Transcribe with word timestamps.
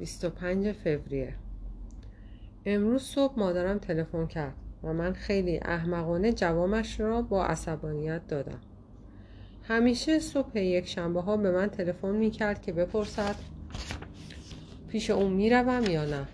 25 0.00 0.72
فوریه. 0.72 1.34
امروز 2.66 3.02
صبح 3.02 3.38
مادرم 3.38 3.78
تلفن 3.78 4.26
کرد 4.26 4.54
و 4.82 4.92
من 4.92 5.12
خیلی 5.12 5.58
احمقانه 5.58 6.32
جوابش 6.32 7.00
را 7.00 7.22
با 7.22 7.44
عصبانیت 7.44 8.26
دادم. 8.28 8.60
همیشه 9.62 10.18
صبح 10.18 10.58
یک 10.58 10.88
شنبه 10.88 11.20
ها 11.20 11.36
به 11.36 11.50
من 11.50 11.68
تلفن 11.68 12.10
می 12.10 12.30
کرد 12.30 12.62
که 12.62 12.72
بپرسد 12.72 13.34
پیش 14.88 15.10
اون 15.10 15.32
می‌روم 15.32 15.84
یا 15.84 16.04
نه؟ 16.04 16.28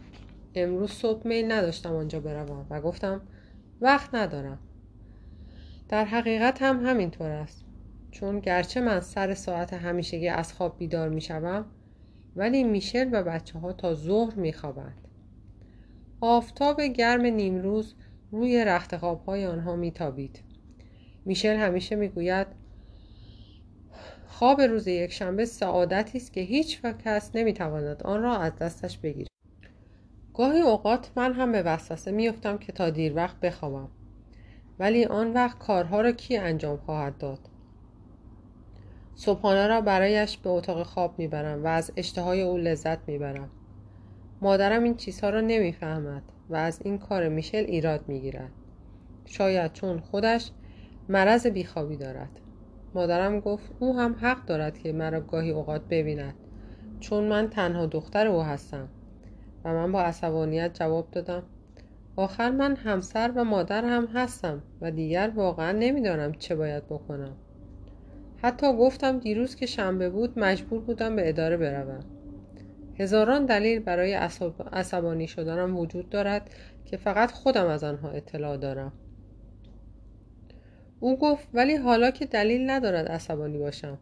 امروز 0.54 0.90
صبح 0.90 1.26
میل 1.26 1.52
نداشتم 1.52 1.96
آنجا 1.96 2.20
بروم 2.20 2.66
و 2.70 2.80
گفتم 2.80 3.20
وقت 3.80 4.14
ندارم. 4.14 4.58
در 5.88 6.04
حقیقت 6.04 6.62
هم 6.62 6.86
همینطور 6.86 7.30
است. 7.30 7.64
چون 8.10 8.40
گرچه 8.40 8.80
من 8.80 9.00
سر 9.00 9.34
ساعت 9.34 9.72
همیشگی 9.72 10.28
از 10.28 10.52
خواب 10.52 10.78
بیدار 10.78 11.08
می 11.08 11.20
شوم 11.20 11.64
ولی 12.36 12.64
میشل 12.64 13.08
و 13.12 13.22
بچه 13.22 13.58
ها 13.58 13.72
تا 13.72 13.94
ظهر 13.94 14.34
می 14.34 14.52
خوابند. 14.52 15.08
آفتاب 16.20 16.82
گرم 16.82 17.20
نیمروز 17.20 17.94
روی 18.32 18.64
رخت 18.64 18.94
های 18.94 19.46
آنها 19.46 19.76
میتابید. 19.76 20.40
میشل 21.24 21.56
همیشه 21.56 21.96
می‌گوید 21.96 22.46
خواب 24.26 24.60
روز 24.60 24.86
یک 24.86 25.12
شنبه 25.12 25.44
سعادتی 25.44 26.18
است 26.18 26.32
که 26.32 26.40
هیچ 26.40 26.82
کس 26.82 27.30
نمی‌تواند 27.34 28.02
آن 28.02 28.22
را 28.22 28.36
از 28.38 28.56
دستش 28.56 28.98
بگیرد. 28.98 29.28
گاهی 30.34 30.60
اوقات 30.60 31.10
من 31.16 31.32
هم 31.32 31.52
به 31.52 31.62
وسوسه 31.62 32.10
میافتم 32.10 32.58
که 32.58 32.72
تا 32.72 32.90
دیر 32.90 33.16
وقت 33.16 33.40
بخوابم 33.40 33.88
ولی 34.78 35.04
آن 35.04 35.32
وقت 35.32 35.58
کارها 35.58 36.00
را 36.00 36.12
کی 36.12 36.36
انجام 36.36 36.76
خواهد 36.76 37.18
داد 37.18 37.38
صبحانه 39.18 39.66
را 39.66 39.80
برایش 39.80 40.38
به 40.38 40.50
اتاق 40.50 40.82
خواب 40.82 41.18
می‌برم 41.18 41.64
و 41.64 41.66
از 41.66 41.92
اشتهای 41.96 42.42
او 42.42 42.56
لذت 42.56 43.08
می‌برم. 43.08 43.50
مادرم 44.40 44.82
این 44.82 44.94
چیزها 44.94 45.30
را 45.30 45.40
نمی‌فهمد 45.40 46.22
و 46.50 46.56
از 46.56 46.80
این 46.84 46.98
کار 46.98 47.28
میشل 47.28 47.64
ایراد 47.68 48.08
می‌گیرد. 48.08 48.52
شاید 49.24 49.72
چون 49.72 50.00
خودش 50.00 50.50
مرض 51.08 51.46
بیخوابی 51.46 51.96
دارد. 51.96 52.40
مادرم 52.94 53.40
گفت 53.40 53.72
او 53.80 53.98
هم 53.98 54.16
حق 54.20 54.44
دارد 54.44 54.78
که 54.78 54.92
مرا 54.92 55.20
گاهی 55.20 55.50
اوقات 55.50 55.82
ببیند 55.90 56.34
چون 57.00 57.24
من 57.24 57.50
تنها 57.50 57.86
دختر 57.86 58.26
او 58.26 58.42
هستم. 58.42 58.88
و 59.64 59.74
من 59.74 59.92
با 59.92 60.02
عصبانیت 60.02 60.74
جواب 60.74 61.10
دادم 61.10 61.42
آخر 62.16 62.50
من 62.50 62.76
همسر 62.76 63.32
و 63.36 63.44
مادر 63.44 63.84
هم 63.84 64.06
هستم 64.06 64.62
و 64.80 64.90
دیگر 64.90 65.32
واقعا 65.34 65.72
نمی‌دانم 65.72 66.32
چه 66.32 66.56
باید 66.56 66.86
بکنم. 66.86 67.36
حتی 68.42 68.72
گفتم 68.72 69.18
دیروز 69.18 69.56
که 69.56 69.66
شنبه 69.66 70.10
بود 70.10 70.38
مجبور 70.38 70.80
بودم 70.80 71.16
به 71.16 71.28
اداره 71.28 71.56
بروم. 71.56 72.04
هزاران 72.98 73.46
دلیل 73.46 73.78
برای 73.78 74.12
عصبانی 74.72 75.26
شدنم 75.26 75.76
وجود 75.76 76.08
دارد 76.10 76.50
که 76.84 76.96
فقط 76.96 77.30
خودم 77.30 77.66
از 77.66 77.84
آنها 77.84 78.10
اطلاع 78.10 78.56
دارم. 78.56 78.92
او 81.00 81.18
گفت 81.18 81.48
ولی 81.54 81.76
حالا 81.76 82.10
که 82.10 82.26
دلیل 82.26 82.70
ندارد 82.70 83.08
عصبانی 83.08 83.58
باشم. 83.58 83.98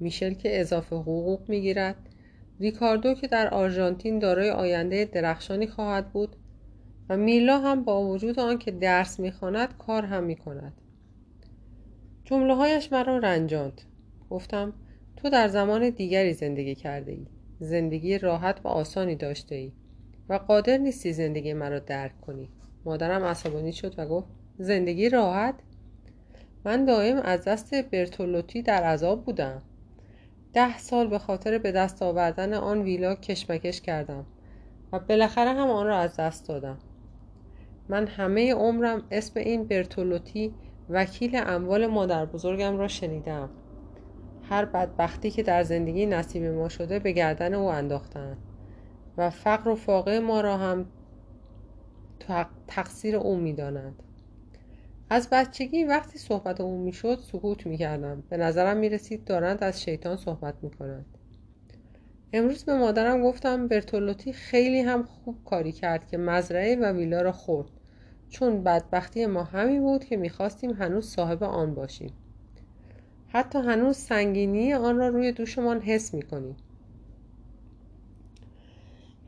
میشل 0.00 0.34
که 0.34 0.60
اضافه 0.60 0.96
حقوق 0.96 1.48
می‌گیرد. 1.48 1.96
ریکاردو 2.60 3.14
که 3.14 3.26
در 3.26 3.48
آرژانتین 3.48 4.18
دارای 4.18 4.50
آینده 4.50 5.04
درخشانی 5.04 5.66
خواهد 5.66 6.12
بود 6.12 6.36
و 7.08 7.16
میلا 7.16 7.58
هم 7.58 7.84
با 7.84 8.02
وجود 8.08 8.40
آنکه 8.40 8.70
درس 8.70 9.20
می‌خواند 9.20 9.76
کار 9.78 10.04
هم 10.04 10.24
می‌کند. 10.24 10.72
جمله 12.24 12.54
هایش 12.54 12.92
مرا 12.92 13.18
رنجاند. 13.18 13.80
گفتم 14.30 14.72
تو 15.16 15.30
در 15.30 15.48
زمان 15.48 15.90
دیگری 15.90 16.32
زندگی 16.32 16.74
کرده 16.74 17.12
ای 17.12 17.26
زندگی 17.60 18.18
راحت 18.18 18.60
و 18.64 18.68
آسانی 18.68 19.16
داشته 19.16 19.54
ای 19.54 19.72
و 20.28 20.34
قادر 20.34 20.76
نیستی 20.76 21.12
زندگی 21.12 21.52
مرا 21.52 21.78
درک 21.78 22.20
کنی. 22.20 22.48
مادرم 22.84 23.24
عصبانی 23.24 23.72
شد 23.72 23.94
و 23.98 24.06
گفت 24.06 24.28
زندگی 24.58 25.08
راحت؟ 25.08 25.54
من 26.64 26.84
دائم 26.84 27.16
از 27.16 27.44
دست 27.44 27.74
برتولوتی 27.74 28.62
در 28.62 28.82
عذاب 28.82 29.24
بودم. 29.24 29.62
ده 30.52 30.78
سال 30.78 31.06
به 31.06 31.18
خاطر 31.18 31.58
به 31.58 31.72
دست 31.72 32.02
آوردن 32.02 32.54
آن 32.54 32.82
ویلا 32.82 33.14
کشمکش 33.14 33.80
کردم 33.80 34.26
و 34.92 34.98
بالاخره 34.98 35.50
هم 35.50 35.70
آن 35.70 35.86
را 35.86 35.98
از 35.98 36.16
دست 36.16 36.48
دادم. 36.48 36.78
من 37.88 38.06
همه 38.06 38.54
عمرم 38.54 39.02
اسم 39.10 39.40
این 39.40 39.64
برتولوتی 39.64 40.54
وکیل 40.88 41.36
اموال 41.46 41.86
مادر 41.86 42.26
بزرگم 42.26 42.76
را 42.76 42.88
شنیدم. 42.88 43.50
هر 44.42 44.64
بدبختی 44.64 45.30
که 45.30 45.42
در 45.42 45.62
زندگی 45.62 46.06
نصیب 46.06 46.44
ما 46.44 46.68
شده 46.68 46.98
به 46.98 47.12
گردن 47.12 47.54
او 47.54 47.68
انداختند 47.68 48.38
و 49.16 49.30
فقر 49.30 49.70
و 49.70 49.74
فاقه 49.74 50.20
ما 50.20 50.40
را 50.40 50.56
هم 50.56 50.86
تقصیر 52.68 53.16
او 53.16 53.36
می‌دانند. 53.36 54.02
از 55.10 55.28
بچگی 55.32 55.84
وقتی 55.84 56.18
صحبت 56.18 56.60
او 56.60 56.78
می‌شد 56.78 57.18
سکوت 57.18 57.66
می‌کردم. 57.66 58.22
به 58.28 58.36
نظرم 58.36 58.76
می‌رسید 58.76 59.24
دارند 59.24 59.64
از 59.64 59.82
شیطان 59.82 60.16
صحبت 60.16 60.54
می‌کنند. 60.62 61.06
امروز 62.32 62.64
به 62.64 62.74
مادرم 62.74 63.22
گفتم 63.22 63.68
برتولوتی 63.68 64.32
خیلی 64.32 64.80
هم 64.80 65.02
خوب 65.02 65.44
کاری 65.44 65.72
کرد 65.72 66.06
که 66.08 66.16
مزرعه 66.18 66.76
و 66.76 66.92
ویلا 66.92 67.22
را 67.22 67.32
خورد. 67.32 67.70
چون 68.28 68.62
بدبختی 68.62 69.26
ما 69.26 69.42
همین 69.42 69.80
بود 69.80 70.04
که 70.04 70.16
می‌خواستیم 70.16 70.70
هنوز 70.70 71.08
صاحب 71.08 71.42
آن 71.44 71.74
باشیم. 71.74 72.12
حتی 73.28 73.58
هنوز 73.58 73.96
سنگینی 73.96 74.74
آن 74.74 74.96
را 74.96 75.08
روی 75.08 75.32
دوشمان 75.32 75.80
حس 75.80 76.14
می‌کنیم. 76.14 76.56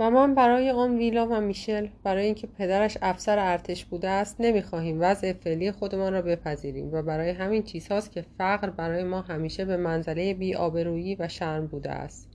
و 0.00 0.10
من 0.10 0.34
برای 0.34 0.70
آن 0.70 0.96
ویلا 0.96 1.26
و 1.26 1.40
میشل 1.40 1.88
برای 2.02 2.24
اینکه 2.24 2.46
پدرش 2.46 2.98
افسر 3.02 3.38
ارتش 3.38 3.84
بوده 3.84 4.08
است 4.08 4.36
نمی‌خواهیم 4.40 4.98
وضع 5.00 5.32
فعلی 5.32 5.72
خودمان 5.72 6.12
را 6.12 6.22
بپذیریم 6.22 6.92
و 6.92 7.02
برای 7.02 7.30
همین 7.30 7.62
چیزهاست 7.62 8.12
که 8.12 8.24
فقر 8.38 8.70
برای 8.70 9.04
ما 9.04 9.20
همیشه 9.20 9.64
به 9.64 9.76
منزله 9.76 10.34
بی 10.34 10.54
آبرویی 10.54 11.16
و 11.18 11.28
شرم 11.28 11.66
بوده 11.66 11.90
است. 11.90 12.28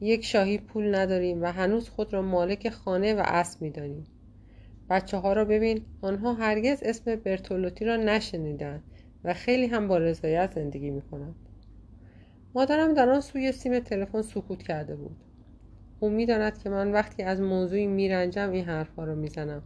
یک 0.00 0.24
شاهی 0.24 0.58
پول 0.58 0.94
نداریم 0.94 1.42
و 1.42 1.46
هنوز 1.46 1.88
خود 1.88 2.12
را 2.12 2.22
مالک 2.22 2.68
خانه 2.68 3.14
و 3.14 3.22
اسب 3.24 3.62
می‌دانیم. 3.62 4.06
بچه 4.90 5.16
ها 5.16 5.32
را 5.32 5.44
ببین 5.44 5.82
آنها 6.00 6.32
هرگز 6.32 6.82
اسم 6.82 7.16
برتولوتی 7.16 7.84
را 7.84 7.96
نشنیدند 7.96 8.82
و 9.24 9.34
خیلی 9.34 9.66
هم 9.66 9.88
با 9.88 9.98
رضایت 9.98 10.54
زندگی 10.54 10.90
می 10.90 11.02
کنند. 11.02 11.34
مادرم 12.54 12.94
در 12.94 13.08
آن 13.08 13.20
سوی 13.20 13.52
سیم 13.52 13.78
تلفن 13.78 14.22
سکوت 14.22 14.62
کرده 14.62 14.96
بود. 14.96 15.16
او 16.00 16.10
می‌داند 16.10 16.58
که 16.58 16.70
من 16.70 16.92
وقتی 16.92 17.22
از 17.22 17.40
موضوعی 17.40 17.86
میرنجم 17.86 18.50
این 18.50 18.64
حرفها 18.64 19.04
را 19.04 19.14
می‌زنم. 19.14 19.62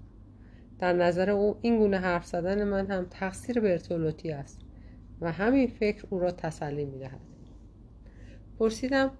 در 0.78 0.92
نظر 0.92 1.30
او 1.30 1.56
این 1.62 1.78
گونه 1.78 1.98
حرف 1.98 2.26
زدن 2.26 2.64
من 2.64 2.86
هم 2.86 3.06
تقصیر 3.10 3.60
برتولوتی 3.60 4.32
است 4.32 4.60
و 5.20 5.32
همین 5.32 5.66
فکر 5.66 6.06
او 6.10 6.18
را 6.18 6.30
تسلی 6.30 6.84
می‌دهد. 6.84 7.20
پرسیدم 8.58 9.10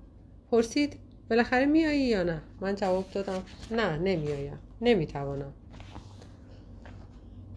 پرسید 0.51 0.97
بالاخره 1.31 1.67
میایی 1.67 2.05
یا 2.05 2.23
نه؟ 2.23 2.41
من 2.61 2.75
جواب 2.75 3.05
دادم 3.13 3.43
نه 3.71 3.97
نمیآیم. 3.97 4.59
نمی‌توانم. 4.81 5.53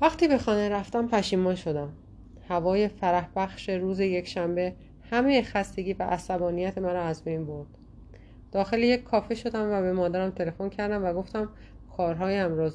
وقتی 0.02 0.28
به 0.28 0.38
خانه 0.38 0.70
رفتم 0.70 1.08
پشیمان 1.08 1.56
شدم. 1.56 1.94
هوای 2.50 2.88
فرح 2.88 3.30
بخش 3.36 3.70
روز 3.70 4.00
یکشنبه 4.00 4.74
همه 5.12 5.42
خستگی 5.42 5.94
و 5.94 6.04
عصبانیت 6.04 6.78
مرا 6.78 7.02
از 7.04 7.24
بین 7.24 7.46
برد. 7.46 7.68
داخل 8.52 8.84
یک 8.84 9.04
کافه 9.04 9.36
شدم 9.36 9.70
و 9.72 9.82
به 9.82 9.94
مادرم 9.94 10.30
تلفن 10.30 10.70
کردم 10.70 11.06
و 11.06 11.14
گفتم 11.14 11.50
کارهایم 11.98 12.58
را 12.58 12.70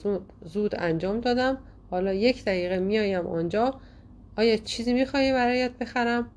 زود 0.45 0.75
انجام 0.79 1.21
دادم. 1.21 1.59
حالا 1.91 2.13
یک 2.13 2.45
دقیقه 2.45 2.79
میایم 2.79 3.27
آنجا. 3.27 3.75
آیا 4.37 4.57
چیزی 4.57 4.93
می‌خواهی 4.93 5.33
برایت 5.33 5.79
بخرم؟ 5.79 6.31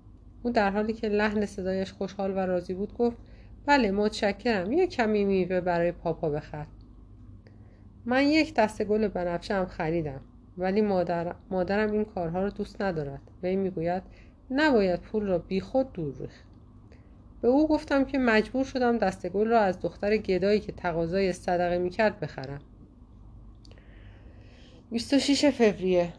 او 0.44 0.52
در 0.52 0.70
حالی 0.70 0.94
که 0.94 1.10
لحن 1.10 1.46
صدایش 1.46 1.92
خوشحال 1.92 2.32
و 2.32 2.40
راضی 2.40 2.74
بود 2.74 2.94
گفت 2.98 3.18
بله 3.66 3.92
متشکرم. 3.92 4.72
یک 4.72 4.90
کمی 4.90 5.26
میوه 5.26 5.62
برای 5.62 5.92
پاپا 5.92 6.30
بخر. 6.30 6.66
من 8.06 8.24
یک 8.24 8.54
دسته 8.54 8.86
گل 8.86 9.08
بنفشه 9.08 9.54
هم 9.54 9.66
خریدم. 9.66 10.22
ولی 10.58 10.82
مادر... 10.82 11.36
مادرم 11.50 11.92
این 11.92 12.06
کارها 12.06 12.42
را 12.42 12.50
دوست 12.50 12.82
ندارد. 12.82 13.22
و 13.44 13.46
این 13.46 13.60
می‌گوید 13.60 14.04
نباید 14.52 15.00
پول 15.00 15.28
را 15.28 15.38
بیخود 15.38 15.94
دور 15.94 16.16
ریخت. 16.20 16.46
به 17.42 17.48
او 17.48 17.68
گفتم 17.68 18.06
که 18.06 18.18
مجبور 18.18 18.66
شدم 18.66 18.98
دسته 18.98 19.30
گل 19.30 19.48
را 19.48 19.60
از 19.60 19.82
دختر 19.82 20.18
گدایی 20.18 20.60
که 20.60 20.72
تقاضای 20.72 21.34
صدقه 21.34 21.78
می‌کرد 21.78 22.20
بخرم. 22.20 22.62
26 24.92 25.50
فوریه. 25.50 26.14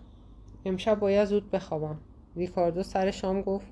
امشب 0.65 1.01
باید 1.01 1.25
زود 1.25 1.51
بخوابم. 1.51 2.01
ریکاردو 2.37 2.83
سر 2.83 3.11
شام 3.11 3.43
گفت 3.43 3.67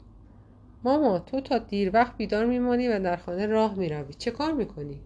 ماما 0.85 1.19
تو 1.19 1.41
تا 1.41 1.59
دیر 1.59 1.91
وقت 1.95 2.17
بیدار 2.17 2.47
میمانی 2.47 2.89
و 2.89 2.99
در 2.99 3.17
خانه 3.17 3.47
راه 3.47 3.75
می‌روی. 3.75 4.15
چه 4.15 4.31
کار 4.31 4.53
می‌کنی؟ 4.53 5.01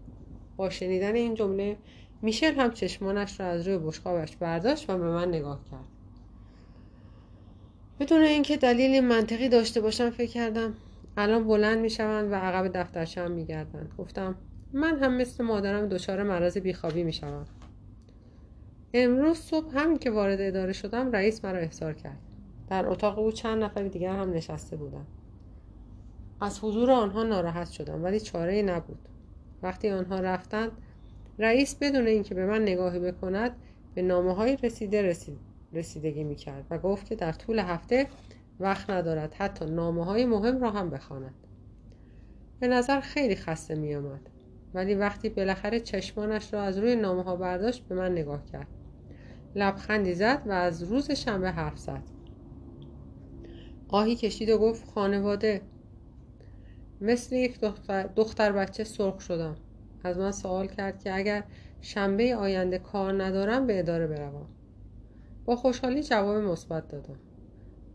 با 0.57 0.69
شنیدن 0.69 1.15
این 1.15 1.33
جمله 1.33 1.77
میشل 2.21 2.55
هم 2.55 2.71
چشمانش 2.71 3.39
را 3.39 3.45
از 3.45 3.67
روی 3.67 3.77
بشقابش 3.77 4.37
برداشت 4.37 4.89
و 4.89 4.97
به 4.97 5.09
من 5.09 5.29
نگاه 5.29 5.59
کرد. 5.71 5.85
بدون 7.99 8.21
اینکه 8.21 8.57
دلیل 8.57 9.03
منطقی 9.03 9.49
داشته 9.49 9.81
باشم 9.81 10.09
فکر 10.09 10.31
کردم 10.31 10.73
الان 11.17 11.47
بلند 11.47 11.79
می‌شوند 11.79 12.31
و 12.31 12.35
عقب 12.35 12.71
دفترچه 12.73 13.21
هم 13.21 13.31
میگردند. 13.31 13.93
گفتم 13.97 14.35
من 14.73 15.03
هم 15.03 15.13
مثل 15.13 15.43
مادرم 15.43 15.87
دچار 15.87 16.23
مرض 16.23 16.57
بیخوابی 16.57 17.03
می‌شوم. 17.03 17.45
امروز 18.93 19.37
صبح 19.37 19.79
همین 19.79 19.97
که 19.97 20.11
وارد 20.11 20.41
اداره 20.41 20.73
شدم 20.73 21.11
رئیس 21.11 21.45
مرا 21.45 21.59
احضار 21.59 21.93
کرد. 21.93 22.19
در 22.69 22.87
اتاق 22.87 23.19
او 23.19 23.31
چند 23.31 23.63
نفر 23.63 23.83
دیگر 23.83 24.15
هم 24.15 24.33
نشسته 24.33 24.75
بودند. 24.75 25.07
از 26.41 26.59
حضور 26.63 26.91
آنها 26.91 27.23
ناراحت 27.23 27.71
شدم 27.71 28.03
ولی 28.03 28.19
چاره 28.19 28.61
نبود. 28.61 29.09
وقتی 29.63 29.89
آنها 29.89 30.19
رفتند 30.19 30.71
رئیس 31.39 31.75
بدون 31.75 32.07
اینکه 32.07 32.35
به 32.35 32.45
من 32.45 32.61
نگاهی 32.61 32.99
بکند 32.99 33.51
به 33.95 34.01
نامه 34.01 34.33
های 34.33 34.57
رسیده 34.63 35.01
رسید 35.01 35.39
رسیدگی 35.73 36.23
می 36.23 36.35
کرد 36.35 36.65
و 36.69 36.77
گفت 36.77 37.05
که 37.05 37.15
در 37.15 37.31
طول 37.31 37.59
هفته 37.59 38.07
وقت 38.59 38.89
ندارد 38.89 39.33
حتی 39.33 39.65
نامه 39.65 40.05
های 40.05 40.25
مهم 40.25 40.61
را 40.61 40.71
هم 40.71 40.89
بخواند. 40.89 41.33
به 42.59 42.67
نظر 42.67 42.99
خیلی 42.99 43.35
خسته 43.35 43.75
می 43.75 43.95
آمد. 43.95 44.29
ولی 44.73 44.95
وقتی 44.95 45.29
بالاخره 45.29 45.79
چشمانش 45.79 46.53
را 46.53 46.61
از 46.61 46.77
روی 46.77 46.95
نامه 46.95 47.23
ها 47.23 47.35
برداشت 47.35 47.87
به 47.87 47.95
من 47.95 48.11
نگاه 48.11 48.45
کرد 48.45 48.67
لبخندی 49.55 50.13
زد 50.13 50.41
و 50.45 50.51
از 50.51 50.83
روز 50.83 51.11
شنبه 51.11 51.51
حرف 51.51 51.77
زد 51.77 52.03
آهی 53.87 54.15
کشید 54.15 54.49
و 54.49 54.57
گفت 54.57 54.91
خانواده 54.91 55.61
مثل 57.01 57.35
یک 57.35 57.59
دختر, 57.59 58.03
دختر 58.03 58.51
بچه 58.51 58.83
سرخ 58.83 59.21
شدم 59.21 59.55
از 60.03 60.17
من 60.17 60.31
سوال 60.31 60.67
کرد 60.67 60.99
که 60.99 61.15
اگر 61.15 61.43
شنبه 61.81 62.35
آینده 62.35 62.77
کار 62.77 63.23
ندارم 63.23 63.67
به 63.67 63.79
اداره 63.79 64.07
بروم. 64.07 64.47
با 65.45 65.55
خوشحالی 65.55 66.03
جواب 66.03 66.37
مثبت 66.37 66.87
دادم. 66.87 67.19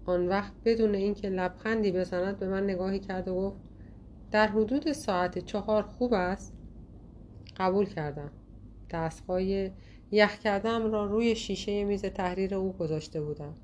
آن 0.05 0.29
وقت 0.29 0.53
بدون 0.65 0.95
اینکه 0.95 1.29
لبخندی 1.29 1.93
بزند 1.93 2.39
به 2.39 2.49
من 2.49 2.65
نگاهی 2.65 2.99
کرد 2.99 3.29
و 3.29 3.35
گفت 3.35 3.56
در 4.31 4.47
حدود 4.47 4.93
ساعت 4.93 5.39
چهار 5.39 5.83
خوب 5.83 6.12
است؟ 6.12 6.55
قبول 7.56 7.87
کردم. 7.87 8.31
دستگاه 8.91 9.43
یخ 10.11 10.39
کردم 10.39 10.93
را 10.93 11.07
روی 11.07 11.37
شیشه 11.37 11.85
میز 11.85 12.03
تحریر 12.05 12.55
او 12.55 12.73
گذاشته 12.73 13.21
بودم. 13.21 13.55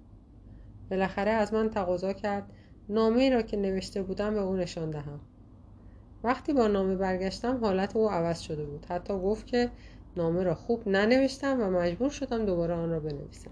بالاخره 0.91 1.31
از 1.31 1.55
من 1.55 1.71
تقاضا 1.71 2.13
کرد 2.13 2.53
نامه 2.89 3.31
را 3.31 3.43
که 3.43 3.57
نوشته 3.57 4.03
بودم 4.03 4.35
به 4.35 4.41
او 4.41 4.57
نشان 4.57 4.91
دهم. 4.91 5.21
وقتی 6.25 6.53
با 6.53 6.67
نامه 6.67 6.97
برگشتم 6.97 7.61
حالت 7.61 7.97
او 7.97 8.11
عوض 8.11 8.41
شده 8.41 8.65
بود. 8.65 8.87
حتی 8.89 9.15
گفت 9.15 9.47
که 9.47 9.71
نامه 10.17 10.43
را 10.43 10.55
خوب 10.55 10.89
ننوشتم 10.89 11.61
و 11.61 11.71
مجبور 11.71 12.11
شدم 12.11 12.47
دوباره 12.47 12.75
آن 12.75 12.91
را 12.91 13.01
بنویسم. 13.01 13.51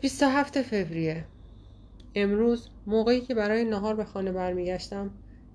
27 0.00 0.62
فوریه. 0.62 1.24
امروز 2.14 2.70
موقعی 2.86 3.20
که 3.20 3.34
برای 3.34 3.64
نهار 3.64 3.94
به 3.94 4.04
خانه 4.04 4.32
برمیگشتم 4.32 5.10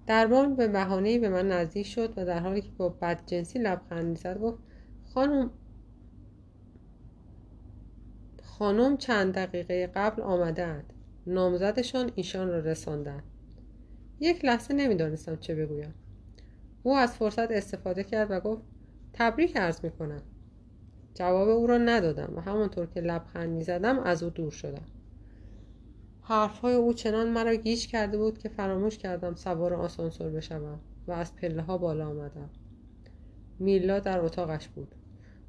دربان 0.07 0.55
به 0.55 0.67
بهانه‌ای 0.67 1.19
به 1.19 1.29
من 1.29 1.47
نزدیک 1.47 1.85
شد 1.85 2.13
و 2.17 2.25
در 2.25 2.39
حالی 2.39 2.61
که 2.61 2.69
با 2.77 2.89
بدجنسی 2.89 3.59
لبخند 3.59 4.05
می‌زد 4.05 4.39
گفت 4.39 4.59
خانم 5.13 5.51
خانم 8.43 8.97
چند 8.97 9.33
دقیقه 9.33 9.87
قبل 9.87 10.21
آمدند 10.21 10.93
نامزدشان 11.27 12.11
ایشان 12.15 12.49
را 12.49 12.59
رساندند 12.59 13.23
یک 14.23 14.45
لحظه 14.45 14.73
نمی‌دانستم 14.73 15.35
چه 15.35 15.55
بگویم. 15.55 15.93
او 16.83 16.95
از 16.95 17.13
فرصت 17.13 17.51
استفاده 17.51 18.03
کرد 18.03 18.31
و 18.31 18.39
گفت 18.39 18.61
تبریک 19.13 19.57
عرض 19.57 19.83
می‌کنم. 19.83 20.21
جواب 21.13 21.49
او 21.49 21.67
را 21.67 21.77
ندادم 21.77 22.33
و 22.35 22.39
همانطور 22.39 22.85
که 22.85 23.01
لبخند 23.01 23.49
می‌زدم 23.49 23.99
از 23.99 24.23
او 24.23 24.29
دور 24.29 24.51
شدم. 24.51 24.85
حرفهای 26.21 26.73
او 26.73 26.93
چنان 26.93 27.29
مرا 27.29 27.55
گیج 27.55 27.87
کرده 27.87 28.17
بود 28.17 28.37
که 28.37 28.49
فراموش 28.49 28.97
کردم 28.97 29.35
سوار 29.35 29.73
آسانسور 29.73 30.29
بشوم 30.29 30.79
و 31.07 31.11
از 31.11 31.35
پله 31.35 31.61
ها 31.61 31.77
بالا 31.77 32.07
آمدم. 32.07 32.49
میلا 33.59 33.99
در 33.99 34.19
اتاقش 34.19 34.67
بود. 34.67 34.95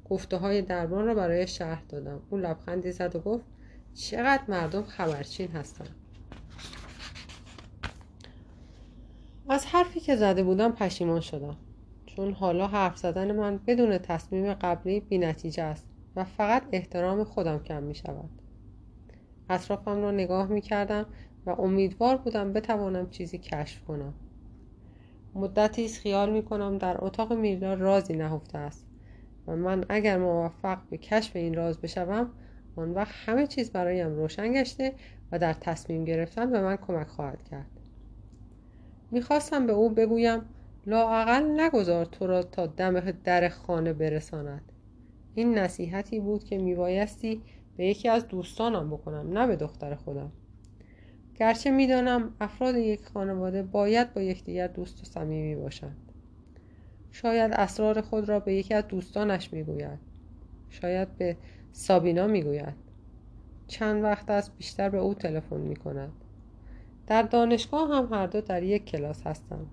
گفته 0.05 0.37
های 0.37 0.61
دربان 0.61 1.05
را 1.05 1.13
برای 1.13 1.47
شهر 1.47 1.83
دادم. 1.89 2.21
او 2.29 2.37
لبخندی 2.37 2.91
زد 2.91 3.15
و 3.15 3.19
گفت 3.19 3.45
چقدر 3.93 4.43
مردم 4.47 4.83
خبرچین 4.83 5.47
هستند. 5.47 5.95
از 9.49 9.65
حرفی 9.65 9.99
که 9.99 10.15
زده 10.15 10.43
بودم 10.43 10.71
پشیمان 10.71 11.19
شدم. 11.19 11.57
چون 12.05 12.33
حالا 12.33 12.67
حرف 12.67 12.97
زدن 12.97 13.31
من 13.31 13.59
بدون 13.67 13.97
تصمیم 13.97 14.53
قبلی 14.53 14.99
بی 14.99 15.17
نتیجه 15.17 15.63
است 15.63 15.85
و 16.15 16.23
فقط 16.23 16.63
احترام 16.71 17.23
خودم 17.23 17.59
کم 17.59 17.83
می 17.83 17.95
شود. 17.95 18.29
اطرافم 19.49 20.01
را 20.01 20.11
نگاه 20.11 20.47
می 20.47 20.61
کردم 20.61 21.05
و 21.45 21.49
امیدوار 21.49 22.17
بودم 22.17 22.53
بتوانم 22.53 23.09
چیزی 23.09 23.37
کشف 23.37 23.83
کنم. 23.83 24.13
مدتی 25.35 25.87
خیال 25.87 26.31
می 26.31 26.43
کنم 26.43 26.77
در 26.77 27.05
اتاق 27.05 27.33
میلا 27.33 27.73
رازی 27.73 28.13
نهفته 28.13 28.57
است 28.57 28.85
و 29.47 29.55
من 29.55 29.85
اگر 29.89 30.17
موفق 30.17 30.77
به 30.89 30.97
کشف 30.97 31.35
این 31.35 31.53
راز 31.53 31.77
بشوم 31.77 32.29
آن 32.75 32.91
وقت 32.91 33.13
همه 33.25 33.47
چیز 33.47 33.71
برایم 33.71 34.15
روشن 34.15 34.53
گشته 34.53 34.93
و 35.31 35.39
در 35.39 35.53
تصمیم 35.53 36.05
گرفتن 36.05 36.51
به 36.51 36.61
من 36.61 36.75
کمک 36.75 37.07
خواهد 37.07 37.43
کرد. 37.43 37.82
می‌خواستم 39.13 39.67
به 39.67 39.73
او 39.73 39.89
بگویم 39.89 40.41
لااقل 40.85 41.61
نگذار 41.61 42.05
تو 42.05 42.27
را 42.27 42.43
تا 42.43 42.65
دم 42.65 43.11
در 43.11 43.49
خانه 43.49 43.93
برساند. 43.93 44.71
این 45.35 45.57
نصیحتی 45.57 46.19
بود 46.19 46.43
که 46.43 46.57
میبایستی 46.57 47.41
به 47.77 47.85
یکی 47.85 48.09
از 48.09 48.27
دوستانم 48.27 48.89
بکنم 48.89 49.37
نه 49.37 49.47
به 49.47 49.55
دختر 49.55 49.95
خودم. 49.95 50.31
گرچه 51.35 51.71
می‌دانم 51.71 52.35
افراد 52.41 52.75
یک 52.75 53.05
خانواده 53.05 53.63
باید 53.63 54.13
با 54.13 54.21
یکدیگر 54.21 54.67
دوست 54.67 55.01
و 55.01 55.05
صمیمی 55.05 55.55
باشند. 55.55 55.97
شاید 57.11 57.51
اسرار 57.51 58.01
خود 58.01 58.29
را 58.29 58.39
به 58.39 58.53
یکی 58.53 58.73
از 58.73 58.87
دوستانش 58.87 59.53
می‌گوید. 59.53 59.99
شاید 60.69 61.17
به 61.17 61.37
سابینا 61.71 62.27
می‌گوید. 62.27 62.75
چند 63.67 64.03
وقت 64.03 64.29
است 64.29 64.57
بیشتر 64.57 64.89
به 64.89 64.97
او 64.97 65.13
تلفن 65.13 65.59
می‌کند. 65.59 66.11
در 67.07 67.21
دانشگاه 67.21 67.89
هم 67.89 68.13
هر 68.13 68.27
دو 68.27 68.41
در 68.41 68.63
یک 68.63 68.85
کلاس 68.85 69.27
هستم. 69.27 69.65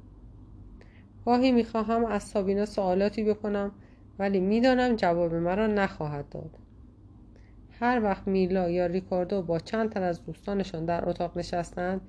گاهی 1.24 1.52
می‌خواهم 1.52 2.04
از 2.04 2.22
سابینا 2.22 2.66
سوالاتی 2.66 3.24
بکنم 3.24 3.72
ولی 4.18 4.40
می‌دانم 4.40 4.96
جواب 4.96 5.34
مرا 5.34 5.66
نخواهد 5.66 6.28
داد. 6.28 6.50
هر 7.80 8.00
وقت 8.02 8.28
میلا 8.28 8.70
یا 8.70 8.86
ریکاردو 8.86 9.42
با 9.42 9.58
چند 9.58 9.90
تن 9.92 10.02
از 10.02 10.24
دوستانشان 10.24 10.84
در 10.84 11.08
اتاق 11.08 11.38
نشستند 11.38 12.00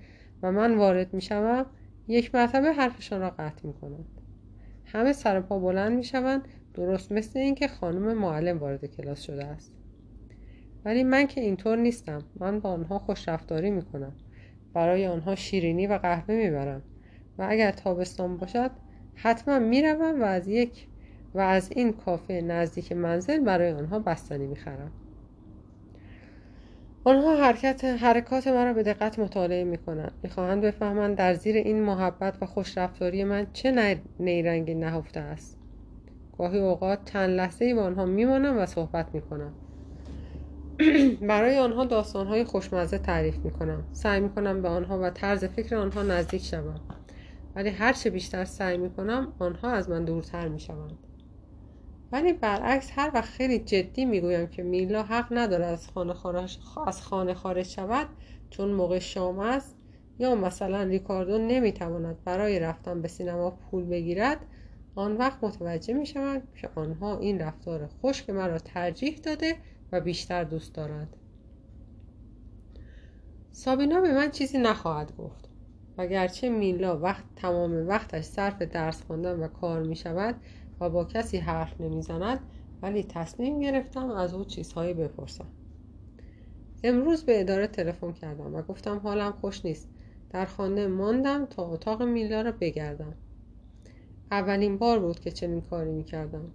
و 0.44 0.52
من 0.52 0.76
وارد 0.76 1.14
می‌شوم 1.14 1.66
یک 2.08 2.36
مرتبه 2.36 2.74
حرفشان 2.74 3.22
را 3.22 3.30
قطع 3.30 3.68
می‌کنند. 3.68 4.06
همه 4.86 5.14
سر 5.14 5.42
پا 5.42 5.60
بلند 5.60 5.92
می‌شوند 5.92 6.48
درست 6.74 7.12
مثل 7.12 7.40
اینکه 7.40 7.68
خانم 7.68 8.18
معلم 8.18 8.58
وارد 8.58 8.86
کلاس 8.86 9.22
شده 9.22 9.46
است. 9.46 9.74
ولی 10.86 11.04
من 11.04 11.28
که 11.28 11.42
اینطور 11.42 11.78
نیستم. 11.78 12.24
من 12.40 12.60
با 12.60 12.70
آنها 12.70 13.00
خوش 13.00 13.30
رفتاری 13.30 13.72
می‌کنم. 13.72 14.14
برای 14.74 15.08
آنها 15.08 15.36
شیرینی 15.36 15.88
و 15.88 15.98
قهوه 15.98 16.36
می‌برم. 16.36 16.84
و 17.38 17.48
اگر 17.50 17.72
تابستان 17.72 18.38
باشد 18.38 18.72
حتما 19.14 19.60
می‌روم 19.60 20.22
و 20.22 20.24
از 20.24 20.48
یک 20.48 20.88
و 21.34 21.40
از 21.40 21.72
این 21.72 21.94
کافه 21.94 22.42
نزدیک 22.42 22.92
منزل 22.92 23.40
برای 23.40 23.72
آنها 23.72 24.00
بستنی 24.00 24.48
می‌خرم. 24.48 24.92
آنها 27.04 27.36
حرکت 27.36 27.84
حرکات 27.84 28.48
مرا 28.48 28.74
به 28.74 28.84
دقت 28.84 29.20
مطالعه 29.20 29.64
می 29.64 29.78
کنند 29.78 30.12
می‌خواهند 30.24 30.62
بفهمند 30.62 31.18
در 31.18 31.34
زیر 31.34 31.56
این 31.56 31.84
محبت 31.84 32.38
و 32.42 32.46
خوشرفتاری 32.46 33.24
من 33.24 33.48
چه 33.54 34.00
نیرنگی 34.20 34.76
نهفته 34.76 35.20
است. 35.20 35.58
گاهی 36.38 36.60
اوقات 36.60 37.12
چند 37.12 37.30
لحظه 37.30 37.66
ای 37.66 37.74
با 37.74 37.84
آنها 37.84 38.06
میمانم 38.06 38.58
و 38.58 38.66
صحبت 38.66 39.16
می‌کنم. 39.16 39.54
برای 41.30 41.58
آنها 41.58 41.86
داستانهای 41.86 42.44
خوشمزه 42.44 42.98
تعریف 42.98 43.38
می‌کنم. 43.46 43.86
سعی 43.92 44.20
می‌کنم 44.20 44.62
به 44.62 44.70
آنها 44.70 45.00
و 45.00 45.10
طرز 45.10 45.46
فکر 45.46 45.76
آنها 45.76 46.04
نزدیک 46.04 46.44
شوم. 46.44 46.82
ولی 47.56 47.70
هرچه 47.70 48.10
بیشتر 48.10 48.46
سعی 48.46 48.78
می‌کنم 48.78 49.34
آنها 49.40 49.72
از 49.72 49.90
من 49.90 50.06
دورتر 50.06 50.48
می‌شوند. 50.48 50.98
ولی 52.12 52.34
برعکس 52.34 52.90
هر 52.94 53.12
وقت 53.14 53.30
خیلی 53.30 53.60
جدی 53.60 54.06
می‌گویم 54.06 54.48
که 54.48 54.64
میلا 54.64 55.04
حق 55.04 55.28
نداره 55.32 55.66
از 55.66 55.88
خانه 55.90 56.14
خارج, 56.14 56.58
از 56.88 57.02
خانه 57.02 57.34
خارج 57.34 57.66
شود 57.66 58.08
چون 58.50 58.72
موقع 58.72 59.00
شام 59.00 59.40
است 59.40 59.78
یا 60.20 60.36
مثلا 60.36 60.84
ریکاردو 60.84 61.38
نمی‌تواند 61.38 62.24
برای 62.24 62.60
رفتن 62.60 63.02
به 63.02 63.08
سینما 63.08 63.52
پول 63.52 63.86
بگیرد 63.86 64.38
آن 64.96 65.18
وقت 65.18 65.44
متوجه 65.44 65.94
می‌شوند 65.94 66.48
که 66.56 66.70
آنها 66.76 67.18
این 67.18 67.40
رفتار 67.40 67.88
خشک 67.88 68.30
مرا 68.30 68.58
ترجیح 68.60 69.20
داده 69.24 69.56
و 69.92 70.02
بیشتر 70.02 70.44
دوست 70.44 70.74
دارد. 70.76 71.18
سابینا 73.52 74.02
به 74.02 74.14
من 74.14 74.32
چیزی 74.32 74.58
نخواهد 74.58 75.16
گفت. 75.18 75.50
و 75.98 76.08
گرچه 76.08 76.50
میلا 76.50 77.00
وقت 77.00 77.24
تمام 77.36 77.88
وقتش 77.88 78.24
صرف 78.24 78.62
درس 78.62 79.04
خواندن 79.04 79.40
و 79.40 79.48
کار 79.48 79.84
می 79.84 79.96
شود 79.96 80.36
و 80.80 80.90
با 80.90 81.06
کسی 81.06 81.38
حرف 81.38 81.82
نمی‌زند 81.82 82.40
ولی 82.82 83.04
تصمیم 83.04 83.60
گرفتم 83.60 84.10
از 84.10 84.34
او 84.34 84.46
چیزهایی 84.46 84.94
بپرسم. 84.94 85.48
امروز 86.84 87.24
به 87.24 87.42
اداره 87.42 87.68
تلفن 87.68 88.12
کردم 88.12 88.56
و 88.56 88.62
گفتم 88.62 88.98
حالم 88.98 89.32
خوش 89.32 89.66
نیست. 89.66 89.90
در 90.30 90.46
خانه 90.46 90.88
ماندم 90.88 91.46
تا 91.46 91.64
اتاق 91.68 92.04
میلا 92.04 92.42
را 92.42 92.52
بگردم. 92.52 93.16
اولین 94.32 94.78
بار 94.78 95.00
بود 95.00 95.20
که 95.20 95.32
چنین 95.32 95.62
کاری 95.62 95.92
می‌کردم. 95.92 96.52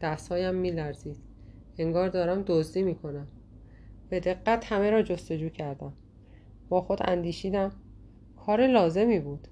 دستهایم 0.00 0.54
میلرزید. 0.54 1.25
انگار 1.78 2.08
دارم 2.08 2.42
دزدی 2.46 2.82
می‌کنم. 2.82 3.26
به 4.08 4.20
دقت 4.20 4.72
همه 4.72 4.90
را 4.90 5.02
جستجو 5.02 5.48
کردم. 5.48 5.92
با 6.68 6.80
خود 6.80 6.98
اندیشیدم 7.04 7.72
کار 8.36 8.66
لازمی 8.66 9.20
بود. 9.20 9.48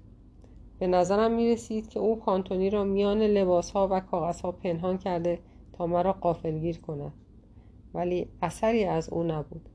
به 0.79 0.87
نظرم 0.87 1.31
می 1.31 1.51
رسید 1.51 1.89
که 1.89 1.99
او 1.99 2.19
کانتونی 2.19 2.69
را 2.69 2.83
میان 2.83 3.21
لباس 3.21 3.71
ها 3.71 3.87
و 3.91 3.99
کاغذ 3.99 4.41
ها 4.41 4.51
پنهان 4.51 4.97
کرده 4.97 5.39
تا 5.73 5.87
مرا 5.87 6.13
قافلگیر 6.13 6.79
کند. 6.79 7.13
ولی 7.93 8.27
اثری 8.41 8.83
از 8.83 9.09
او 9.09 9.23
نبود. 9.23 9.69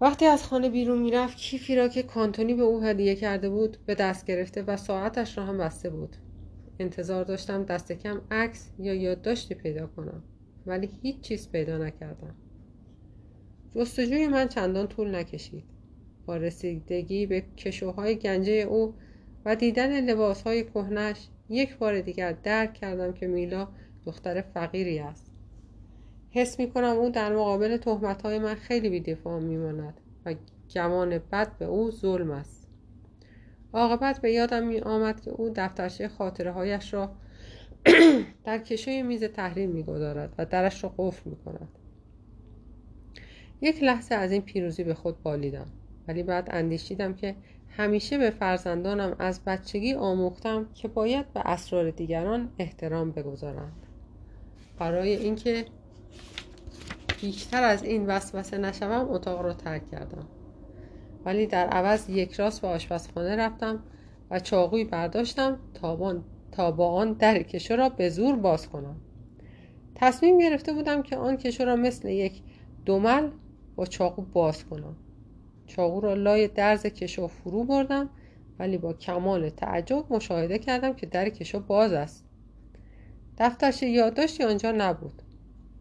وقتی 0.00 0.26
از 0.26 0.44
خانه 0.44 0.70
بیرون 0.70 0.98
می‌رفت 0.98 1.36
کیفی 1.36 1.76
را 1.76 1.88
که 1.88 2.02
کانتونی 2.02 2.54
به 2.54 2.62
او 2.62 2.82
هدیه 2.82 3.14
کرده 3.14 3.50
بود 3.50 3.76
به 3.86 3.94
دست 3.94 4.26
گرفته 4.26 4.62
و 4.62 4.76
ساعتش 4.76 5.38
را 5.38 5.44
هم 5.44 5.58
بسته 5.58 5.90
بود. 5.90 6.16
انتظار 6.78 7.24
داشتم 7.24 7.64
دست 7.64 7.92
کم 7.92 8.20
عکس 8.30 8.70
یا 8.78 8.94
یادداشتی 8.94 9.54
پیدا 9.54 9.86
کنم. 9.86 10.22
ولی 10.68 10.90
هیچ 11.02 11.20
چیز 11.20 11.50
پیدا 11.50 11.78
نکردم. 11.78 12.34
جستجوی 13.74 14.28
من 14.28 14.48
چندان 14.48 14.86
طول 14.86 15.14
نکشید. 15.14 15.64
با 16.26 16.36
رسیدگی 16.36 17.26
به 17.26 17.42
کشوهای 17.56 18.16
گنجه 18.16 18.52
او 18.52 18.94
و 19.44 19.56
دیدن 19.56 20.00
لباسهای 20.04 20.64
کهنش 20.64 21.28
یک 21.48 21.76
بار 21.76 22.00
دیگر 22.00 22.32
درک 22.32 22.74
کردم 22.74 23.12
که 23.12 23.26
میلا 23.26 23.68
دختر 24.06 24.40
فقیری 24.40 24.98
است. 24.98 25.32
حس 26.30 26.58
می 26.58 26.70
کنم 26.70 26.96
او 26.96 27.10
در 27.10 27.36
مقابل 27.36 27.76
تهمت 27.76 28.22
های 28.22 28.38
من 28.38 28.54
خیلی 28.54 28.88
بیدفاع 28.90 29.40
می 29.40 29.56
ماند 29.56 30.00
و 30.26 30.34
گمان 30.74 31.18
بد 31.32 31.58
به 31.58 31.64
او 31.64 31.90
ظلم 31.90 32.30
است. 32.30 32.68
عاقبت 33.72 34.20
به 34.20 34.32
یادم 34.32 34.66
می 34.66 34.80
آمد 34.80 35.20
که 35.20 35.30
او 35.30 35.52
دفترچه 35.56 36.08
خاطره 36.08 36.52
هایش 36.52 36.94
را 36.94 37.10
در 38.44 38.58
کشوی 38.58 39.02
میز 39.02 39.24
تحریر 39.24 39.68
می 39.68 39.82
گذارد 39.82 40.34
و 40.38 40.44
درش 40.44 40.84
را 40.84 40.94
قفل 40.98 41.30
می 41.30 41.36
کند 41.36 41.68
یک 43.60 43.82
لحظه 43.82 44.14
از 44.14 44.32
این 44.32 44.42
پیروزی 44.42 44.84
به 44.84 44.94
خود 44.94 45.22
بالیدم 45.22 45.66
ولی 46.08 46.22
بعد 46.22 46.48
اندیشیدم 46.50 47.14
که 47.14 47.34
همیشه 47.78 48.18
به 48.18 48.30
فرزندانم 48.30 49.16
از 49.18 49.44
بچگی 49.44 49.94
آموختم 49.94 50.66
که 50.74 50.88
باید 50.88 51.32
به 51.32 51.40
اسرار 51.44 51.90
دیگران 51.90 52.48
احترام 52.58 53.10
بگذارند. 53.10 53.86
برای 54.78 55.16
اینکه 55.16 55.64
بیشتر 57.20 57.64
از 57.64 57.84
این 57.84 58.06
وسوسه 58.06 58.58
نشوم 58.58 59.10
اتاق 59.10 59.40
را 59.40 59.52
ترک 59.52 59.90
کردم. 59.90 60.26
ولی 61.24 61.46
در 61.46 61.66
عوض 61.66 62.10
یک 62.10 62.32
راست 62.32 62.60
به 62.60 62.68
آشپزخانه 62.68 63.36
رفتم 63.36 63.82
و 64.30 64.40
چاقوی 64.40 64.84
برداشتم 64.84 65.58
تا 66.52 66.70
با 66.70 66.88
آن 66.88 67.12
در 67.12 67.42
کشو 67.42 67.76
را 67.76 67.88
به 67.88 68.08
زور 68.08 68.36
باز 68.36 68.68
کنم. 68.68 68.96
تصمیم 69.94 70.38
گرفته 70.38 70.72
بودم 70.72 71.02
که 71.02 71.16
آن 71.16 71.36
کشو 71.36 71.64
را 71.64 71.76
مثل 71.76 72.08
یک 72.08 72.42
دومل 72.84 73.30
با 73.76 73.86
چاقو 73.86 74.22
باز 74.22 74.64
کنم. 74.64 74.96
چاقو 75.66 76.00
را 76.00 76.14
لای 76.14 76.48
درز 76.48 76.86
کشو 76.86 77.26
فرو 77.26 77.64
بردم 77.64 78.10
ولی 78.58 78.78
با 78.78 78.92
کمال 78.92 79.48
تعجب 79.50 80.04
مشاهده 80.12 80.58
کردم 80.58 80.92
که 80.92 81.06
در 81.06 81.28
کشو 81.28 81.60
باز 81.60 81.92
است. 81.92 82.24
دفترچه 83.38 83.88
یادداشتی 83.88 84.44
آنجا 84.44 84.72
نبود. 84.72 85.22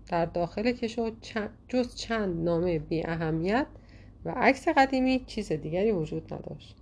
در 0.07 0.25
داخل 0.25 0.71
کشو 0.71 1.12
جز 1.67 1.95
چند 1.95 2.43
نامه 2.43 2.79
بی 2.79 3.05
اهمیت 3.05 3.67
و 4.25 4.29
عکس 4.29 4.67
قدیمی 4.67 5.24
چیز 5.27 5.51
دیگری 5.51 5.91
وجود 5.91 6.33
نداشت. 6.33 6.75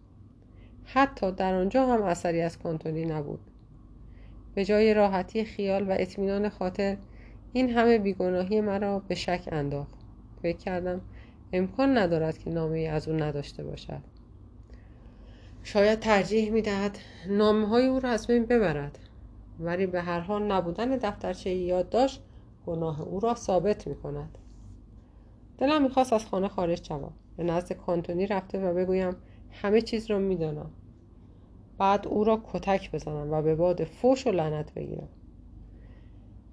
حتی 0.84 1.32
در 1.32 1.54
آنجا 1.54 1.88
هم 1.88 2.04
اثری 2.04 2.42
از 2.42 2.60
کانتونی 2.60 3.06
نبود. 3.06 3.39
به 4.56 4.66
جای 4.66 4.94
راحتی 4.94 5.46
خیال 5.46 5.90
و 5.90 5.96
اطمینان 6.00 6.50
خاطر 6.50 6.98
این 7.54 7.70
همه 7.70 7.98
بیگناهی 7.98 8.62
مرا 8.62 9.00
به 9.00 9.16
شک 9.16 9.50
انداخت. 9.52 10.00
فکر 10.42 10.58
کردم 10.58 11.02
امکان 11.54 11.98
ندارد 11.98 12.38
که 12.38 12.50
نامه 12.50 12.80
از 12.80 13.08
او 13.08 13.16
نداشته 13.16 13.64
باشد. 13.64 14.02
شاید 15.64 16.00
ترجیح 16.00 16.52
می‌دهد 16.52 16.98
نامه 17.30 17.68
های 17.68 17.86
او 17.86 18.00
را 18.00 18.10
از 18.10 18.28
بین 18.28 18.46
ببرد 18.46 19.00
ولی 19.60 19.86
به 19.86 20.02
هر 20.02 20.20
حال 20.20 20.44
نبودن 20.44 20.90
دفترچه 20.90 21.50
یادداشت 21.50 22.22
گناه 22.66 23.02
او 23.02 23.20
را 23.20 23.36
ثابت 23.36 23.88
می 23.88 23.96
کند 23.96 24.38
دلم 25.58 25.84
می‌خواست 25.84 26.14
از 26.14 26.26
خانه 26.26 26.48
خارج 26.48 26.88
شوم. 26.88 27.14
به 27.38 27.44
نزد 27.44 27.74
کانتونی 27.74 28.28
رفته 28.28 28.60
و 28.60 28.74
بگویم 28.74 29.16
همه 29.52 29.82
چیز 29.82 30.12
را 30.12 30.20
می‌دانم. 30.20 30.72
بعد 31.77 32.08
او 32.08 32.24
را 32.24 32.44
کتک 32.53 32.91
بزنم 32.91 33.32
و 33.32 33.41
به 33.41 33.55
باد 33.55 33.84
فوش 33.84 34.27
و 34.27 34.32
لعنت 34.32 34.74
بگیرم. 34.74 35.10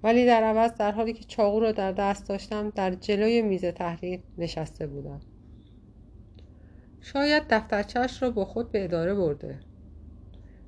ولی 0.03 0.25
در 0.25 0.43
عوض 0.43 0.73
در 0.73 0.91
حالی 0.91 1.13
که 1.13 1.23
چاقو 1.23 1.59
را 1.59 1.71
در 1.71 1.91
دست 1.91 2.29
داشتم 2.29 2.69
در 2.69 2.91
جلوی 2.95 3.41
میز 3.41 3.65
تحریر 3.65 4.19
نشسته 4.37 4.87
بودم. 4.87 5.21
شاید 7.01 7.43
دفترچهش 7.49 8.23
را 8.23 8.31
با 8.31 8.45
خود 8.45 8.71
به 8.71 8.83
اداره 8.83 9.13
برده. 9.13 9.59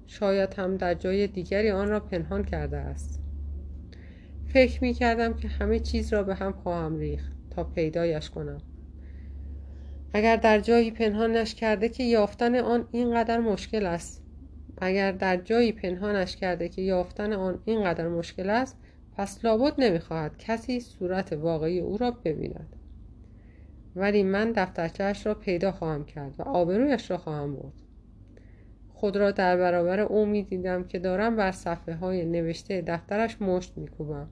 شاید 0.08 0.54
هم 0.54 0.78
در 0.78 0.94
جای 0.94 1.28
دیگری 1.28 1.72
آن 1.72 1.90
را 1.90 2.00
پنهان 2.00 2.44
کرده 2.44 2.78
است. 2.78 3.22
فکر 4.48 4.84
می 4.84 4.94
کردم 4.94 5.34
که 5.34 5.48
همه 5.48 5.80
چیز 5.80 6.14
را 6.14 6.24
به 6.24 6.36
هم 6.36 6.52
خواهم 6.52 6.98
ریخت 6.98 7.32
تا 7.50 7.64
پیدایش 7.64 8.30
کنم. 8.30 8.62
اگر 10.14 10.36
در 10.36 10.60
جایی 10.60 10.92
پنهانش 10.92 11.56
کرده 11.56 11.90
که 11.90 12.04
یافتن 12.04 12.56
آن 12.56 12.88
اینقدر 12.92 13.40
مشکل 13.40 13.86
است 13.86 14.25
اگر 14.78 15.12
در 15.12 15.38
جایی 15.38 15.72
پنهانش 15.72 16.36
کرده 16.36 16.70
که 16.70 16.82
یافتن 16.82 17.34
آن 17.34 17.60
اینقدر 17.66 18.08
مشکل 18.08 18.50
است 18.50 18.78
پس 19.18 19.46
لابد 19.46 19.74
نمی‌خواهد 19.78 20.38
کسی 20.38 20.80
صورت 20.80 21.34
واقعی 21.34 21.80
او 21.80 21.98
را 21.98 22.12
ببیند 22.12 22.76
ولی 23.96 24.24
من 24.24 24.52
دفترچهش 24.52 25.26
را 25.26 25.34
پیدا 25.34 25.72
خواهم 25.72 26.06
کرد 26.06 26.36
و 26.38 26.42
آبرویش 26.42 27.12
را 27.12 27.18
خواهم 27.18 27.56
برد 27.56 27.74
خود 28.94 29.18
را 29.18 29.32
در 29.32 29.58
برابر 29.58 30.00
او 30.00 30.26
می 30.26 30.44
دیدم 30.44 30.84
که 30.84 31.00
دارم 31.00 31.36
بر 31.36 31.52
صفحه 31.52 31.96
های 31.96 32.26
نوشته 32.26 32.82
دفترش 32.82 33.42
مشت 33.42 33.78
می 33.78 33.88
کوبم. 33.88 34.28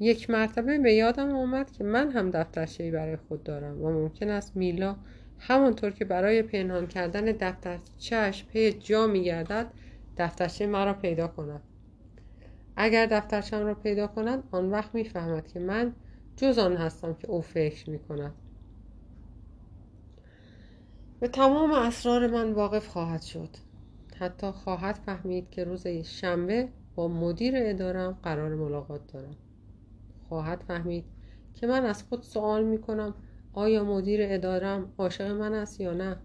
یک 0.00 0.30
مرتبه 0.30 0.78
به 0.78 0.94
یادم 0.94 1.34
آمد 1.34 1.70
که 1.70 1.84
من 1.84 2.10
هم 2.10 2.30
دفترچه‌ای 2.30 2.90
برای 2.90 3.16
خود 3.16 3.42
دارم 3.42 3.82
و 3.82 3.90
ممکن 3.90 4.28
است 4.28 4.56
میلا 4.56 4.96
همانطور 5.46 5.90
که 5.90 6.04
برای 6.04 6.42
پنهان 6.42 6.86
کردن 6.86 7.24
دفترچهش 7.24 8.44
پی 8.44 8.72
جا 8.72 9.06
میگردد 9.06 9.66
دفترچه 10.16 10.66
مرا 10.66 10.94
پیدا 10.94 11.28
کند. 11.28 11.60
اگر 12.76 13.06
دفترچم 13.06 13.66
را 13.66 13.74
پیدا 13.74 14.06
کند 14.06 14.44
آن 14.50 14.70
وقت 14.70 14.94
می‌فهمد 14.94 15.48
که 15.48 15.60
من 15.60 15.92
جز 16.36 16.58
آن 16.58 16.76
هستم 16.76 17.14
که 17.14 17.28
او 17.28 17.40
فکر 17.40 17.90
می 17.90 17.98
کند 17.98 18.34
به 21.20 21.28
تمام 21.28 21.72
اسرار 21.72 22.26
من 22.26 22.52
واقف 22.52 22.88
خواهد 22.88 23.22
شد. 23.22 23.48
حتی 24.16 24.50
خواهد 24.50 24.94
فهمید 24.94 25.50
که 25.50 25.64
روز 25.64 25.86
شنبه 25.86 26.68
با 26.94 27.08
مدیر 27.08 27.54
ادارم 27.56 28.18
قرار 28.22 28.54
ملاقات 28.54 29.12
دارم. 29.12 29.36
خواهد 30.28 30.64
فهمید 30.68 31.04
که 31.54 31.66
من 31.66 31.84
از 31.84 32.02
خود 32.02 32.22
سوال 32.22 32.64
می 32.64 32.78
کنم 32.78 33.14
آیا 33.54 33.84
مدیر 33.84 34.20
ادارم 34.22 34.92
عاشق 34.98 35.30
من 35.30 35.54
است 35.54 35.80
یا 35.80 35.94
نه؟ 35.94 36.16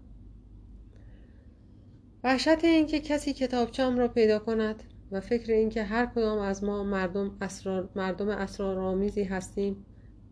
وحشت 2.24 2.64
اینکه 2.64 3.00
کسی 3.00 3.32
کتابچم 3.32 3.98
را 3.98 4.08
پیدا 4.08 4.38
کند 4.38 4.82
و 5.10 5.20
فکر 5.20 5.52
اینکه 5.52 5.82
هر 5.82 6.06
کدام 6.06 6.38
از 6.38 6.64
ما 6.64 6.84
مردم 6.84 7.36
اسرار 7.40 7.88
مردم 7.96 8.28
اسرارآمیزی 8.28 9.24
هستیم 9.24 9.86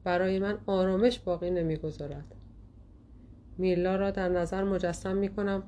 برای 0.05 0.39
من 0.39 0.59
آرامش 0.67 1.19
باقی 1.19 1.51
نمی‌گذارد. 1.51 2.35
میلا 3.59 3.97
را 3.97 4.11
در 4.11 4.29
نظر 4.29 4.65
مجسم 4.65 5.17
می 5.17 5.29
کنم 5.29 5.63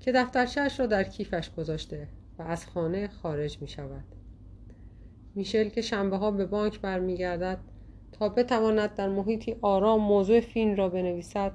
که 0.00 0.12
دفترچهاش 0.12 0.80
را 0.80 0.86
در 0.86 1.04
کیفش 1.04 1.50
گذاشته 1.50 2.08
و 2.38 2.42
از 2.42 2.66
خانه 2.66 3.08
خارج 3.08 3.62
می 3.62 3.68
شود 3.68 4.04
میشل 5.34 5.68
که 5.68 5.80
شنبه 5.80 6.16
ها 6.16 6.30
به 6.30 6.46
بانک 6.46 6.80
برمیگردد 6.80 7.58
تا 8.18 8.28
بتواند 8.28 8.94
در 8.94 9.08
محیطی 9.08 9.56
آرام 9.62 10.00
موضوع 10.00 10.40
فیلم 10.40 10.74
را 10.74 10.88
بنویسد 10.88 11.52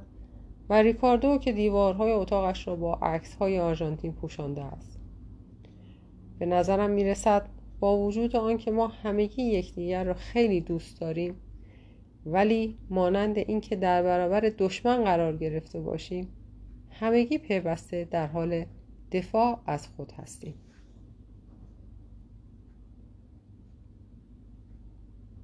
و 0.69 0.81
ریکاردو 0.81 1.37
که 1.37 1.51
دیوارهای 1.51 2.11
اتاقش 2.11 2.67
را 2.67 2.75
با 2.75 2.93
عکس 2.93 3.35
های 3.35 3.59
آرژانتین 3.59 4.13
پوشانده 4.13 4.63
است. 4.63 4.99
به 6.39 6.45
نظرم 6.45 6.89
می‌رسد 6.89 7.49
با 7.79 7.97
وجود 7.97 8.35
آنکه 8.35 8.71
ما 8.71 8.87
همگی 8.87 9.43
یکدیگر 9.43 10.03
را 10.03 10.13
خیلی 10.13 10.61
دوست 10.61 11.01
داریم 11.01 11.35
ولی 12.25 12.77
مانند 12.89 13.37
اینکه 13.37 13.75
در 13.75 14.03
برابر 14.03 14.51
دشمن 14.57 15.03
قرار 15.03 15.37
گرفته 15.37 15.79
باشیم 15.79 16.27
همگی 16.89 17.37
پیوسته 17.37 18.07
در 18.11 18.27
حال 18.27 18.65
دفاع 19.11 19.59
از 19.65 19.87
خود 19.87 20.11
هستیم. 20.11 20.53